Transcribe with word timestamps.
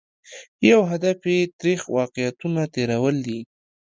یو 0.69 0.81
هدف 0.91 1.19
یې 1.33 1.39
ترخ 1.59 1.81
واقعیتونه 1.97 2.61
تېرول 2.75 3.15
دي. 3.27 3.39